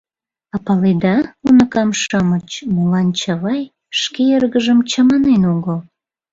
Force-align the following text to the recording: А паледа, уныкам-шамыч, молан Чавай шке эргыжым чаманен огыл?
А 0.55 0.57
паледа, 0.65 1.15
уныкам-шамыч, 1.47 2.49
молан 2.73 3.07
Чавай 3.19 3.61
шке 3.99 4.23
эргыжым 4.35 4.79
чаманен 4.91 5.43
огыл? 5.55 5.79